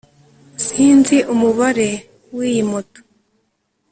[0.65, 1.89] sinzi umubare
[2.35, 2.99] w'iyi moto